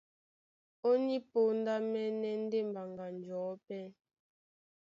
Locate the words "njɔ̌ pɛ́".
3.17-3.83